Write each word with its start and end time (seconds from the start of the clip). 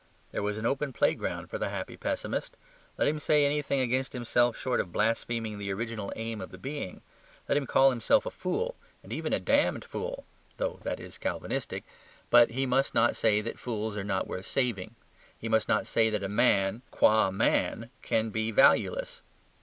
There 0.31 0.41
was 0.41 0.57
an 0.57 0.65
open 0.65 0.93
playground 0.93 1.45
for 1.51 1.59
the 1.59 1.69
happy 1.69 1.95
pessimist. 1.95 2.57
Let 2.97 3.07
him 3.07 3.19
say 3.19 3.45
anything 3.45 3.81
against 3.81 4.13
himself 4.13 4.57
short 4.57 4.79
of 4.79 4.91
blaspheming 4.91 5.59
the 5.59 5.71
original 5.71 6.11
aim 6.15 6.41
of 6.41 6.49
his 6.49 6.59
being; 6.59 7.01
let 7.47 7.55
him 7.55 7.67
call 7.67 7.91
himself 7.91 8.25
a 8.25 8.31
fool 8.31 8.73
and 9.03 9.13
even 9.13 9.31
a 9.31 9.39
damned 9.39 9.85
fool 9.85 10.25
(though 10.57 10.79
that 10.81 10.99
is 10.99 11.19
Calvinistic); 11.19 11.83
but 12.31 12.49
he 12.49 12.65
must 12.65 12.95
not 12.95 13.15
say 13.15 13.41
that 13.41 13.59
fools 13.59 13.95
are 13.95 14.03
not 14.03 14.25
worth 14.25 14.47
saving. 14.47 14.95
He 15.37 15.47
must 15.47 15.67
not 15.69 15.85
say 15.85 16.09
that 16.09 16.23
a 16.23 16.27
man, 16.27 16.81
QUA 16.89 17.31
man, 17.31 17.91
can 18.01 18.31
be 18.31 18.49
valueless. 18.49 19.21